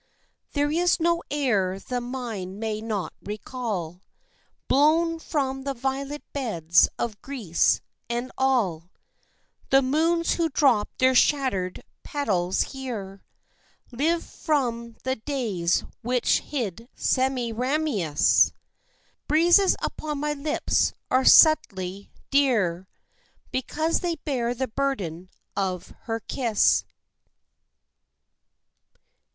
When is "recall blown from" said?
3.21-5.61